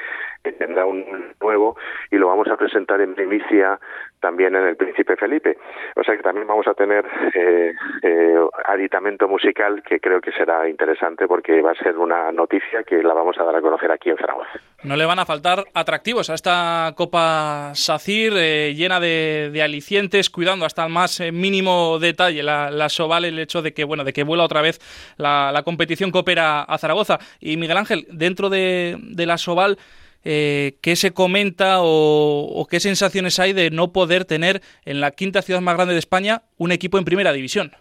tendrá 0.53 0.87
un 0.87 1.35
nuevo 1.41 1.77
y 2.11 2.17
lo 2.17 2.29
vamos 2.29 2.49
a 2.49 2.57
presentar 2.57 3.01
en 3.01 3.15
primicia 3.15 3.79
también 4.21 4.55
en 4.57 4.67
el 4.67 4.77
Príncipe 4.77 5.17
Felipe. 5.17 5.59
O 5.97 6.03
sea 6.03 6.17
que 6.17 6.23
también 6.23 6.47
vamos 6.47 6.67
a 6.67 6.73
tener 6.73 7.05
eh, 7.35 7.75
eh, 8.03 8.37
aditamento 8.65 9.29
musical 9.29 9.83
que 9.83 10.01
creo 10.01 10.21
que 10.21 10.33
será 10.33 10.67
interesante 10.67 11.27
porque 11.27 11.61
va 11.61 11.73
a 11.73 11.75
ser 11.75 11.99
una 11.99 12.33
noticia 12.33 12.83
que 12.85 13.03
la 13.03 13.13
vamos 13.13 13.37
a 13.39 13.45
dar 13.45 13.57
a 13.57 13.61
conocer 13.61 13.91
aquí 13.91 14.09
en 14.09 14.17
Zaragoza. 14.17 14.59
No 14.83 14.97
le 14.97 15.05
van 15.05 15.19
a 15.19 15.27
faltar 15.27 15.65
atractivos 15.75 16.31
a 16.31 16.35
esta 16.35 16.95
Copa 16.97 17.73
SACIR 17.75 18.33
eh, 18.37 18.75
llena 18.75 18.99
de, 18.99 19.51
de, 19.53 19.63
alicientes, 19.63 20.31
cuidando 20.31 20.65
hasta 20.65 20.87
el 20.87 20.93
más 20.93 21.21
mínimo 21.33 21.99
detalle 21.99 22.43
la, 22.43 22.89
Soval, 22.89 23.27
el 23.27 23.39
hecho 23.39 23.61
de 23.61 23.75
que 23.75 23.85
bueno 23.85 24.05
de 24.05 24.13
que 24.13 24.25
vuela 24.25 24.45
otra 24.45 24.63
vez 24.63 24.79
la, 25.19 25.53
la 25.53 25.63
competición 25.65 26.11
coopera 26.11 26.63
a 26.63 26.79
Zaragoza. 26.79 27.19
Y 27.41 27.59
Miguel 27.59 27.77
Ángel, 27.77 28.07
dentro 28.11 28.49
de, 28.49 28.97
de 29.01 29.27
la 29.27 29.37
Soval, 29.37 29.77
eh, 30.25 30.73
qué 30.83 30.97
se 30.97 31.13
comenta 31.13 31.79
o, 31.81 32.67
qué 32.71 32.81
sensaciones 32.81 33.39
hay 33.39 33.53
de 33.53 33.71
no 33.71 33.93
poder 33.93 34.25
tener 34.25 34.61
en 34.85 35.01
la 35.01 35.11
quinta 35.11 35.43
ciudad 35.43 35.61
más 35.61 35.77
grande 35.77 35.93
de 35.93 35.99
España 35.99 36.43
un 36.59 36.73
equipo 36.73 36.99
en 36.99 37.05
primera 37.05 37.33
división. 37.33 37.73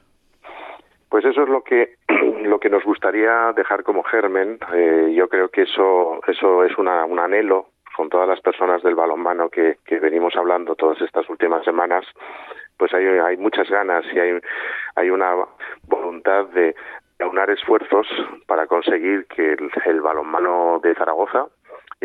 Pues 1.09 1.25
eso 1.25 1.43
es 1.43 1.49
lo 1.49 1.63
que 1.63 1.95
lo 2.43 2.59
que 2.59 2.69
nos 2.69 2.83
gustaría 2.83 3.53
dejar 3.55 3.83
como 3.83 4.03
germen. 4.03 4.57
Eh, 4.73 5.13
yo 5.15 5.29
creo 5.29 5.49
que 5.49 5.63
eso 5.63 6.19
eso 6.27 6.63
es 6.63 6.77
una, 6.77 7.05
un 7.05 7.19
anhelo 7.19 7.69
con 7.95 8.09
todas 8.09 8.27
las 8.27 8.41
personas 8.41 8.81
del 8.83 8.95
balonmano 8.95 9.49
que, 9.49 9.77
que 9.85 9.99
venimos 9.99 10.35
hablando 10.35 10.75
todas 10.75 10.99
estas 11.01 11.29
últimas 11.29 11.63
semanas. 11.63 12.05
Pues 12.77 12.93
hay, 12.93 13.05
hay 13.05 13.37
muchas 13.37 13.69
ganas 13.69 14.03
y 14.13 14.19
hay, 14.19 14.39
hay 14.95 15.09
una 15.11 15.35
voluntad 15.87 16.45
de 16.47 16.75
aunar 17.19 17.49
esfuerzos 17.51 18.07
para 18.47 18.67
conseguir 18.67 19.25
que 19.27 19.55
el 19.85 20.01
balonmano 20.01 20.79
de 20.83 20.95
Zaragoza 20.95 21.47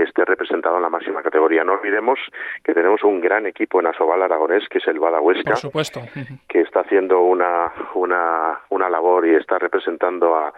esté 0.03 0.25
representado 0.25 0.77
en 0.77 0.83
la 0.83 0.91
máxima 0.91 1.23
categoría. 1.23 1.65
No 1.65 1.73
olvidemos 1.75 2.19
que 2.65 2.75
tenemos 2.75 3.03
un 3.05 3.21
gran 3.21 3.47
equipo 3.47 3.81
en 3.81 3.87
Asobal 3.87 4.23
Aragonés, 4.23 4.69
que 4.69 4.79
es 4.79 4.87
el 4.89 4.99
Bada 4.99 5.21
Huesca, 5.21 5.51
Por 5.51 5.59
supuesto. 5.59 6.01
que 6.49 6.61
está 6.61 6.81
haciendo 6.81 7.21
una, 7.21 7.73
una, 7.95 8.61
una 8.71 8.89
labor 8.89 9.27
y 9.27 9.35
está 9.35 9.59
representando 9.59 10.35
a, 10.37 10.53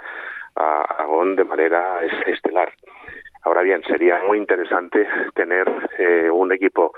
a 0.57 0.83
Aragón 0.83 1.37
de 1.37 1.45
manera 1.45 2.01
estelar. 2.27 2.73
Ahora 3.43 3.63
bien, 3.63 3.83
sería 3.85 4.21
muy 4.27 4.37
interesante 4.37 5.07
tener 5.35 5.67
eh, 5.99 6.29
un 6.31 6.53
equipo 6.53 6.93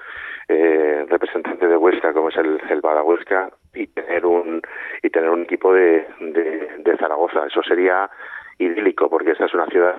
eh, 0.49 1.07
representante 1.09 1.69
de 1.69 1.77
Huesca 1.77 2.13
como 2.13 2.31
es 2.31 2.37
el, 2.37 2.61
el 2.69 2.81
Bada 2.81 3.05
Huesca 3.05 3.49
y 3.75 3.87
tener 3.87 4.27
un 4.27 4.61
y 5.03 5.11
tener 5.11 5.31
un 5.31 5.43
equipo 5.43 5.73
de, 5.73 6.05
de, 6.19 6.73
de 6.79 6.97
Zaragoza. 6.97 7.47
Eso 7.47 7.63
sería 7.63 8.11
idílico 8.59 9.09
porque 9.09 9.31
esta 9.31 9.47
es 9.47 9.55
una 9.55 9.67
ciudad 9.67 9.95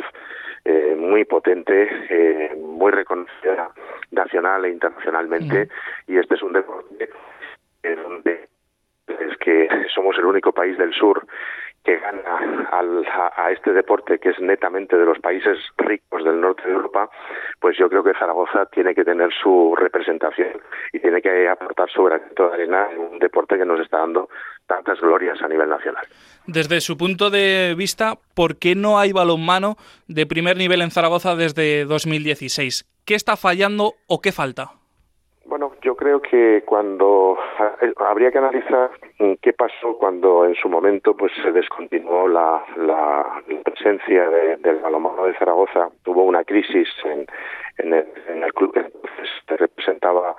eh, 0.65 0.96
muy 0.98 1.25
potente, 1.25 1.89
eh, 2.10 2.55
muy 2.55 2.91
reconocida 2.91 3.72
nacional 4.12 4.65
e 4.65 4.70
internacionalmente, 4.70 5.70
y 6.08 6.17
este 6.17 6.36
es 6.36 6.41
un 6.43 6.53
deporte 6.53 7.10
donde 7.84 8.48
es 9.08 9.38
que 9.38 9.67
somos 9.93 10.17
el 10.17 10.25
único 10.25 10.53
país 10.53 10.77
del 10.77 10.93
sur 10.93 11.25
que 11.84 11.98
gana 11.98 12.68
al, 12.72 13.06
a, 13.06 13.34
a, 13.36 13.52
este 13.52 13.74
deporte 13.74 14.20
que 14.20 14.30
es 14.30 14.40
netamente 14.40 14.98
de 14.98 15.06
los 15.06 15.20
países 15.20 15.58
ricos 15.78 16.24
del 16.24 16.40
norte 16.40 16.63
de 16.66 16.74
Europa, 16.74 17.10
pues 17.60 17.78
yo 17.78 17.90
creo 17.90 18.04
que 18.04 18.13
Zaragoza 18.13 18.66
tiene 18.68 18.96
que 18.96 19.04
tener 19.04 19.30
su 19.34 19.75
representación 19.75 20.62
y 20.94 21.00
tiene 21.00 21.22
que 21.22 21.48
aportar 21.48 21.90
su 21.90 22.04
granito 22.04 22.48
de 22.48 22.54
arena 22.54 22.88
en 22.92 23.00
un 23.00 23.20
deporte 23.20 23.58
que 23.58 23.66
nos 23.66 23.80
está 23.82 23.98
dando 23.98 24.30
tantas 24.66 25.00
glorias 25.02 25.42
a 25.42 25.48
nivel 25.48 25.70
nacional. 25.70 26.06
Desde 26.48 26.82
su 26.82 26.98
punto 26.98 27.30
de 27.30 27.75
vista, 27.78 28.18
¿por 28.34 28.58
qué 28.58 28.75
no 28.75 29.00
hay 29.00 29.12
balonmano 29.12 29.75
de 30.08 30.25
primer 30.25 30.58
nivel 30.58 30.82
en 30.82 30.92
Zaragoza 30.92 31.36
desde 31.36 31.86
2016? 31.86 32.86
¿Qué 33.06 33.16
está 33.16 33.36
fallando 33.36 33.94
o 34.08 34.22
qué 34.22 34.32
falta? 34.32 34.83
Bueno, 35.46 35.74
yo 35.82 35.96
creo 35.96 36.22
que 36.22 36.64
cuando 36.66 37.38
habría 37.98 38.32
que 38.32 38.38
analizar 38.38 38.92
qué 39.42 39.54
pasó 39.54 39.98
cuando 39.98 40.46
en 40.46 40.56
su 40.56 40.70
momento 40.70 41.16
pues 41.16 41.34
se 41.44 41.52
descontinuó 41.52 42.28
la, 42.30 42.64
la, 42.78 43.44
presencia 43.64 44.30
de, 44.30 44.58
del 44.58 44.78
balonmano 44.78 45.26
de 45.26 45.36
Zaragoza, 45.36 45.90
tuvo 46.04 46.24
una 46.24 46.46
crisis 46.46 46.88
en, 47.04 47.26
en, 47.78 47.94
el, 47.94 48.06
en 48.30 48.44
el 48.44 48.54
club 48.54 48.74
que 48.74 48.86
se 49.48 49.58
representaba 49.58 50.36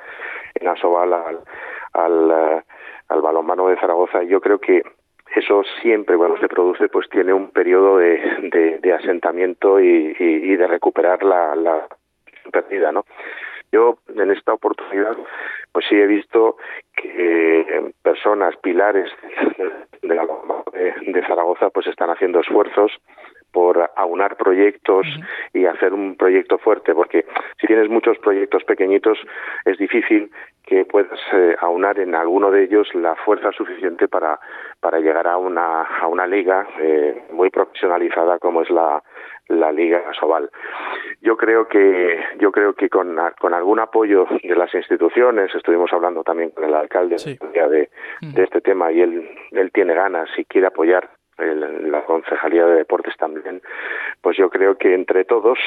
en 0.54 0.68
Asobal 0.68 1.12
al, 1.12 1.40
al, 1.92 2.64
al 3.08 3.22
balonmano 3.22 3.68
de 3.68 3.76
Zaragoza. 3.76 4.22
Y 4.22 4.28
yo 4.28 4.40
creo 4.40 4.58
que 4.58 4.82
eso 5.36 5.62
siempre 5.82 6.16
cuando 6.16 6.38
se 6.38 6.48
produce 6.48 6.88
pues 6.88 7.08
tiene 7.10 7.32
un 7.34 7.50
periodo 7.50 7.98
de, 7.98 8.20
de, 8.50 8.78
de 8.78 8.92
asentamiento 8.92 9.80
y, 9.80 10.16
y, 10.18 10.52
y, 10.52 10.56
de 10.56 10.66
recuperar 10.66 11.22
la, 11.22 11.54
la 11.56 11.86
perdida, 12.50 12.92
¿no? 12.92 13.04
Yo 13.74 13.98
en 14.14 14.30
esta 14.30 14.52
oportunidad 14.52 15.16
pues 15.72 15.84
sí 15.88 15.96
he 15.96 16.06
visto 16.06 16.58
que 16.94 17.92
personas, 18.02 18.54
pilares 18.58 19.10
de, 20.02 20.14
de, 20.14 21.12
de 21.12 21.26
Zaragoza 21.26 21.70
pues 21.70 21.88
están 21.88 22.08
haciendo 22.08 22.38
esfuerzos 22.38 22.92
por 23.54 23.90
aunar 23.96 24.36
proyectos 24.36 25.06
uh 25.06 25.20
-huh. 25.20 25.60
y 25.60 25.66
hacer 25.66 25.94
un 25.94 26.16
proyecto 26.16 26.58
fuerte, 26.58 26.92
porque 26.92 27.24
si 27.60 27.66
tienes 27.66 27.88
muchos 27.88 28.18
proyectos 28.18 28.64
pequeñitos 28.64 29.16
es 29.64 29.78
difícil 29.78 30.30
que 30.66 30.84
puedas 30.84 31.20
eh, 31.32 31.54
aunar 31.60 31.98
en 31.98 32.14
alguno 32.14 32.50
de 32.50 32.64
ellos 32.64 32.88
la 32.94 33.14
fuerza 33.24 33.52
suficiente 33.52 34.08
para, 34.08 34.40
para 34.80 34.98
llegar 34.98 35.26
a 35.26 35.36
una, 35.36 35.82
a 35.82 36.06
una 36.08 36.26
liga 36.26 36.66
eh, 36.80 37.22
muy 37.30 37.50
profesionalizada 37.50 38.38
como 38.38 38.62
es 38.62 38.70
la, 38.70 39.02
la 39.48 39.70
Liga 39.70 40.00
Sobal. 40.18 40.50
Yo 41.20 41.36
creo 41.36 41.68
que 41.68 42.18
yo 42.38 42.50
creo 42.50 42.72
que 42.74 42.88
con, 42.88 43.16
con 43.38 43.52
algún 43.54 43.78
apoyo 43.78 44.26
de 44.42 44.56
las 44.56 44.74
instituciones, 44.74 45.54
estuvimos 45.54 45.92
hablando 45.92 46.22
también 46.24 46.50
con 46.50 46.64
el 46.64 46.74
alcalde 46.74 47.18
sí. 47.18 47.38
de, 47.52 47.68
de, 47.68 47.88
de 48.34 48.42
este 48.42 48.60
tema 48.60 48.90
y 48.90 49.02
él, 49.02 49.28
él 49.52 49.70
tiene 49.70 49.94
ganas 49.94 50.28
y 50.38 50.44
quiere 50.44 50.66
apoyar 50.66 51.08
el, 51.38 51.90
la 51.90 52.04
Concejalía 52.04 52.66
de 52.66 52.76
Deportes 52.76 53.16
también, 53.16 53.62
pues 54.20 54.36
yo 54.36 54.50
creo 54.50 54.76
que 54.76 54.94
entre 54.94 55.24
todos, 55.24 55.58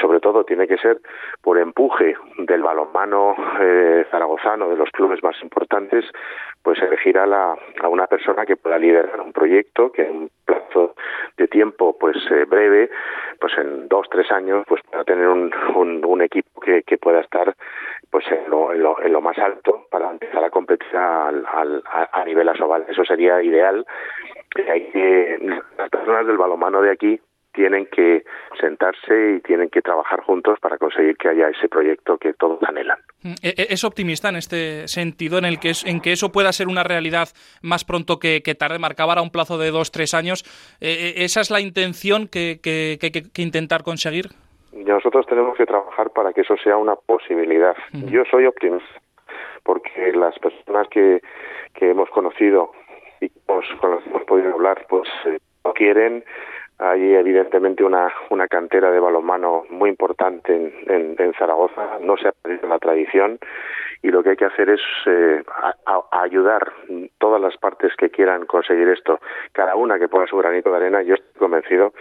sobre 0.00 0.20
todo 0.20 0.44
tiene 0.44 0.66
que 0.66 0.78
ser 0.78 1.00
por 1.40 1.58
empuje 1.58 2.14
del 2.38 2.62
balonmano 2.62 3.34
eh, 3.60 4.06
zaragozano, 4.10 4.68
de 4.68 4.76
los 4.76 4.90
clubes 4.90 5.22
más 5.22 5.36
importantes, 5.42 6.04
pues 6.62 6.80
elegir 6.80 7.18
a, 7.18 7.26
la, 7.26 7.56
a 7.82 7.88
una 7.88 8.06
persona 8.06 8.46
que 8.46 8.56
pueda 8.56 8.78
liderar 8.78 9.20
un 9.20 9.32
proyecto 9.32 9.90
que 9.90 10.02
un 10.02 10.30
de 11.36 11.48
tiempo 11.48 11.96
pues 11.98 12.16
eh, 12.30 12.44
breve, 12.44 12.90
pues 13.40 13.56
en 13.58 13.88
dos, 13.88 14.08
tres 14.10 14.30
años, 14.30 14.64
pues 14.68 14.82
pueda 14.90 15.04
tener 15.04 15.28
un, 15.28 15.52
un, 15.74 16.04
un 16.04 16.22
equipo 16.22 16.60
que, 16.60 16.82
que 16.82 16.98
pueda 16.98 17.20
estar 17.20 17.54
pues 18.10 18.24
en 18.30 18.50
lo, 18.50 18.72
en, 18.72 18.82
lo, 18.82 19.00
en 19.00 19.12
lo 19.12 19.20
más 19.20 19.38
alto 19.38 19.86
para 19.90 20.10
empezar 20.10 20.44
a 20.44 20.50
competir 20.50 20.96
al, 20.96 21.44
al, 21.46 21.82
a, 21.86 22.20
a 22.20 22.24
nivel 22.24 22.48
asobal. 22.48 22.84
Eso 22.88 23.04
sería 23.04 23.42
ideal. 23.42 23.84
Hay 24.70 24.90
que, 24.90 25.38
las 25.78 25.88
personas 25.90 26.26
del 26.26 26.36
balomano 26.36 26.82
de 26.82 26.90
aquí 26.90 27.20
tienen 27.52 27.86
que 27.86 28.24
sentarse 28.60 29.36
y 29.36 29.40
tienen 29.40 29.68
que 29.68 29.82
trabajar 29.82 30.20
juntos 30.22 30.58
para 30.60 30.78
conseguir 30.78 31.16
que 31.16 31.28
haya 31.28 31.48
ese 31.48 31.68
proyecto 31.68 32.18
que 32.18 32.32
todos 32.34 32.62
anhelan. 32.62 32.98
¿Es 33.42 33.84
optimista 33.84 34.28
en 34.28 34.36
este 34.36 34.88
sentido, 34.88 35.38
en 35.38 35.44
el 35.44 35.60
que 35.60 35.70
es, 35.70 35.84
en 35.84 36.00
que 36.00 36.12
eso 36.12 36.32
pueda 36.32 36.52
ser 36.52 36.68
una 36.68 36.82
realidad 36.82 37.28
más 37.62 37.84
pronto 37.84 38.18
que, 38.18 38.42
que 38.42 38.54
tarde, 38.54 38.78
marcaba 38.78 39.12
ahora 39.12 39.22
un 39.22 39.30
plazo 39.30 39.58
de 39.58 39.70
dos, 39.70 39.92
tres 39.92 40.14
años? 40.14 40.44
Eh, 40.80 41.14
¿Esa 41.18 41.40
es 41.40 41.50
la 41.50 41.60
intención 41.60 42.28
que, 42.28 42.58
que, 42.62 42.98
que, 43.00 43.42
intentar 43.42 43.82
conseguir? 43.82 44.26
Nosotros 44.72 45.26
tenemos 45.26 45.56
que 45.56 45.66
trabajar 45.66 46.10
para 46.10 46.32
que 46.32 46.40
eso 46.40 46.56
sea 46.64 46.76
una 46.76 46.96
posibilidad. 46.96 47.76
Uh 47.92 47.98
-huh. 47.98 48.10
Yo 48.10 48.22
soy 48.30 48.46
optimista, 48.46 49.00
porque 49.62 50.12
las 50.12 50.38
personas 50.38 50.88
que, 50.88 51.20
que 51.74 51.90
hemos 51.90 52.08
conocido 52.10 52.72
y 53.20 53.28
con 53.46 53.90
los 53.90 54.02
que 54.02 54.10
hemos 54.10 54.24
podido 54.24 54.54
hablar, 54.54 54.86
pues 54.88 55.08
eh, 55.26 55.38
quieren 55.74 56.24
hay 56.78 57.14
evidentemente 57.14 57.84
una, 57.84 58.12
una 58.30 58.48
cantera 58.48 58.90
de 58.90 59.00
balonmano 59.00 59.64
muy 59.70 59.90
importante 59.90 60.54
en, 60.54 61.16
en, 61.18 61.34
Zaragoza, 61.34 61.98
no 62.00 62.16
se 62.16 62.28
ha 62.28 62.32
perdido 62.32 62.68
la 62.68 62.78
tradición 62.78 63.38
y 64.02 64.08
lo 64.10 64.22
que 64.22 64.30
hay 64.30 64.36
que 64.36 64.46
hacer 64.46 64.68
es 64.68 64.80
eh, 65.06 65.42
a, 65.48 65.74
a 66.10 66.22
ayudar 66.22 66.72
todas 67.18 67.40
las 67.40 67.56
partes 67.56 67.92
que 67.96 68.10
quieran 68.10 68.46
conseguir 68.46 68.88
esto, 68.88 69.20
cada 69.52 69.76
una 69.76 69.98
que 69.98 70.08
ponga 70.08 70.26
su 70.26 70.36
granito 70.36 70.70
de 70.70 70.76
arena, 70.76 71.02
yo 71.02 71.14
estoy 71.14 71.38
convencido 71.38 71.92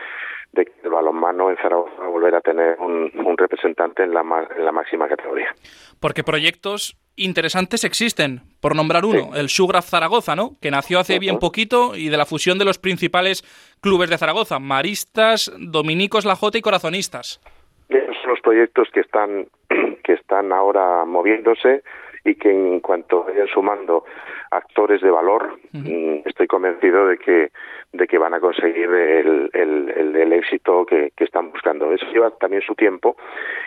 de 0.52 0.66
que 0.66 0.74
el 0.84 0.90
balonmano 0.90 1.50
en 1.50 1.58
Zaragoza 1.58 1.96
va 2.00 2.06
a 2.06 2.10
volver 2.10 2.36
a 2.36 2.42
tener 2.42 2.78
un, 2.80 3.12
un 3.26 3.38
representante 3.38 4.04
en 4.04 4.14
la, 4.14 4.22
en 4.56 4.66
la 4.66 4.72
máxima 4.72 5.08
categoría. 5.08 5.54
Porque 6.00 6.24
proyectos 6.24 7.01
interesantes 7.16 7.84
existen. 7.84 8.42
Por 8.60 8.76
nombrar 8.76 9.06
uno, 9.06 9.36
el 9.36 9.50
Sugraf 9.50 9.90
Zaragoza, 9.90 10.36
¿no? 10.36 10.52
Que 10.62 10.72
nació 10.72 11.00
hace 11.00 11.20
bien 11.20 11.40
poquito 11.40 11.96
y 11.96 12.10
de 12.10 12.18
la 12.18 12.26
fusión 12.26 12.60
de 12.60 12.66
los 12.66 12.78
principales 12.78 13.44
clubes 13.82 14.10
de 14.10 14.18
Zaragoza, 14.18 14.60
Maristas, 14.60 15.52
Dominicos 15.58 16.26
La 16.26 16.36
Jota 16.36 16.58
y 16.58 16.62
Corazonistas. 16.62 17.42
Esos 17.90 18.16
son 18.22 18.32
los 18.32 18.42
proyectos 18.42 18.88
que 18.94 19.02
están, 19.02 19.48
que 20.04 20.14
están 20.14 20.52
ahora 20.52 21.06
moviéndose 21.06 21.84
y 22.24 22.36
que 22.36 22.50
en 22.50 22.80
cuanto 22.80 23.24
vayan 23.24 23.48
sumando 23.48 24.06
actores 24.52 25.02
de 25.02 25.10
valor, 25.10 25.58
mm, 25.72 26.22
estoy 26.26 26.48
convencido 26.48 27.08
de 27.08 27.18
que 27.18 27.52
de 27.94 28.08
que 28.08 28.18
van 28.18 28.34
a 28.34 28.40
conseguir 28.40 28.90
el, 28.90 29.50
el, 29.54 30.16
el, 30.16 30.34
éxito 30.34 30.86
que, 30.86 31.12
que, 31.16 31.26
están 31.26 31.52
buscando. 31.52 31.92
Eso 31.92 32.06
lleva 32.14 32.30
también 32.32 32.62
su 32.62 32.74
tiempo 32.74 33.18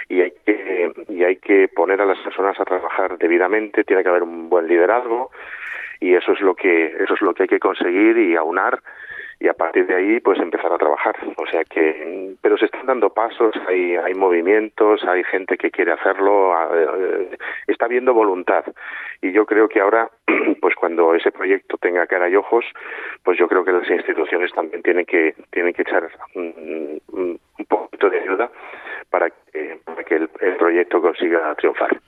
y 0.08 0.22
hay 0.22 0.32
que 0.46 0.92
y 1.08 1.24
hay 1.24 1.36
que 1.36 1.68
poner 1.68 2.00
a 2.00 2.06
las 2.06 2.18
personas 2.20 2.58
a 2.58 2.64
trabajar 2.64 3.18
debidamente. 3.18 3.84
Tiene 3.84 4.02
que 4.02 4.08
haber 4.08 4.22
un 4.22 4.48
buen 4.48 4.66
liderazgo 4.66 5.30
y 6.00 6.14
eso 6.14 6.32
es 6.32 6.40
lo 6.40 6.54
que 6.54 6.86
eso 6.86 7.14
es 7.14 7.20
lo 7.20 7.34
que 7.34 7.42
hay 7.44 7.48
que 7.48 7.60
conseguir 7.60 8.16
y 8.16 8.36
aunar 8.36 8.80
y 9.40 9.48
a 9.48 9.54
partir 9.54 9.86
de 9.86 9.94
ahí 9.94 10.20
pues 10.20 10.38
empezar 10.38 10.72
a 10.72 10.78
trabajar. 10.78 11.16
O 11.36 11.46
sea 11.46 11.64
que 11.64 12.34
pero 12.40 12.56
se 12.56 12.66
están 12.66 12.86
dando 12.86 13.10
pasos 13.10 13.54
hay 13.68 13.96
hay 13.96 14.14
movimientos 14.14 15.02
hay 15.04 15.24
gente 15.24 15.56
que 15.56 15.70
quiere 15.70 15.92
hacerlo 15.92 16.54
eh, 16.74 17.36
está 17.66 17.86
habiendo 17.86 18.14
voluntad. 18.14 18.64
Y 19.22 19.32
yo 19.32 19.46
creo 19.46 19.68
que 19.68 19.80
ahora 19.80 20.10
pues 20.60 20.74
cuando 20.74 21.14
ese 21.14 21.32
proyecto 21.32 21.76
tenga 21.78 22.06
cara 22.06 22.28
y 22.28 22.36
ojos 22.36 22.64
pues 23.22 23.38
yo 23.38 23.48
creo 23.48 23.64
que 23.64 23.72
las 23.72 23.88
instituciones 23.90 24.52
también 24.52 24.82
tienen 24.82 25.06
que 25.06 25.34
tienen 25.50 25.72
que 25.72 25.82
echar 25.82 26.08
un, 26.34 27.00
un 27.12 27.66
poquito 27.66 28.10
de 28.10 28.20
ayuda 28.20 28.50
para 29.10 29.30
que, 29.30 29.78
para 29.84 30.04
que 30.04 30.16
el 30.16 30.56
proyecto 30.56 31.00
consiga 31.00 31.54
triunfar 31.54 32.00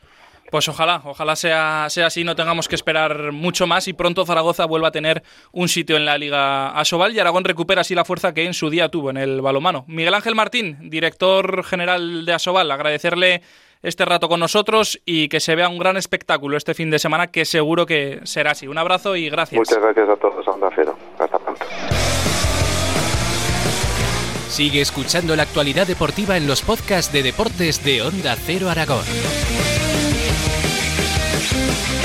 pues 0.50 0.68
ojalá, 0.68 1.02
ojalá 1.04 1.36
sea, 1.36 1.86
sea 1.88 2.06
así, 2.06 2.24
no 2.24 2.36
tengamos 2.36 2.68
que 2.68 2.74
esperar 2.74 3.32
mucho 3.32 3.66
más 3.66 3.88
y 3.88 3.92
pronto 3.92 4.24
Zaragoza 4.24 4.64
vuelva 4.66 4.88
a 4.88 4.92
tener 4.92 5.22
un 5.52 5.68
sitio 5.68 5.96
en 5.96 6.04
la 6.04 6.18
Liga 6.18 6.70
Asobal 6.70 7.14
y 7.14 7.18
Aragón 7.18 7.44
recupera 7.44 7.80
así 7.80 7.94
la 7.94 8.04
fuerza 8.04 8.34
que 8.34 8.44
en 8.44 8.54
su 8.54 8.70
día 8.70 8.88
tuvo 8.88 9.10
en 9.10 9.16
el 9.16 9.40
balomano. 9.40 9.84
Miguel 9.88 10.14
Ángel 10.14 10.34
Martín, 10.34 10.90
director 10.90 11.64
general 11.64 12.24
de 12.24 12.32
Asobal, 12.32 12.70
agradecerle 12.70 13.42
este 13.82 14.04
rato 14.04 14.28
con 14.28 14.40
nosotros 14.40 15.00
y 15.04 15.28
que 15.28 15.40
se 15.40 15.54
vea 15.54 15.68
un 15.68 15.78
gran 15.78 15.96
espectáculo 15.96 16.56
este 16.56 16.74
fin 16.74 16.90
de 16.90 16.98
semana 16.98 17.28
que 17.28 17.44
seguro 17.44 17.86
que 17.86 18.20
será 18.24 18.52
así. 18.52 18.66
Un 18.66 18.78
abrazo 18.78 19.16
y 19.16 19.28
gracias. 19.28 19.58
Muchas 19.58 19.78
gracias 19.78 20.08
a 20.08 20.16
todos, 20.16 20.48
Onda 20.48 20.70
Cero. 20.74 20.96
Hasta 21.18 21.38
pronto. 21.38 21.64
Sigue 24.48 24.80
escuchando 24.80 25.36
la 25.36 25.42
actualidad 25.42 25.86
deportiva 25.86 26.36
en 26.36 26.46
los 26.46 26.62
podcasts 26.62 27.12
de 27.12 27.22
deportes 27.22 27.84
de 27.84 28.02
Onda 28.02 28.36
Cero 28.36 28.70
Aragón. 28.70 29.04
Thank 31.56 31.90
you. 31.90 31.95